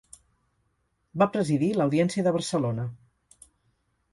Va 1.23 1.27
presidir 1.35 1.69
l'Audiència 1.75 2.25
de 2.29 2.33
Barcelona. 2.39 2.87